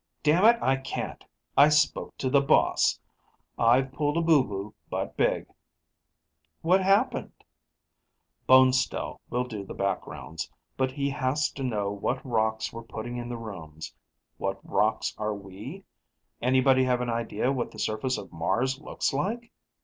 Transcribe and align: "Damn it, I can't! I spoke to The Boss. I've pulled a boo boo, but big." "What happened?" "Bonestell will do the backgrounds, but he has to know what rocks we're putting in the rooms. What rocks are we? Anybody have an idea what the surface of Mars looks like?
"Damn 0.23 0.45
it, 0.45 0.57
I 0.63 0.77
can't! 0.77 1.23
I 1.55 1.69
spoke 1.69 2.17
to 2.17 2.27
The 2.31 2.41
Boss. 2.41 2.99
I've 3.55 3.91
pulled 3.91 4.17
a 4.17 4.21
boo 4.21 4.43
boo, 4.43 4.73
but 4.89 5.15
big." 5.15 5.45
"What 6.63 6.81
happened?" 6.81 7.33
"Bonestell 8.47 9.21
will 9.29 9.43
do 9.43 9.63
the 9.63 9.75
backgrounds, 9.75 10.49
but 10.75 10.89
he 10.93 11.11
has 11.11 11.51
to 11.51 11.61
know 11.63 11.91
what 11.91 12.25
rocks 12.25 12.73
we're 12.73 12.81
putting 12.81 13.17
in 13.17 13.29
the 13.29 13.37
rooms. 13.37 13.93
What 14.37 14.59
rocks 14.67 15.13
are 15.19 15.35
we? 15.35 15.85
Anybody 16.41 16.83
have 16.85 17.01
an 17.01 17.09
idea 17.11 17.51
what 17.51 17.69
the 17.69 17.77
surface 17.77 18.17
of 18.17 18.33
Mars 18.33 18.79
looks 18.81 19.13
like? 19.13 19.51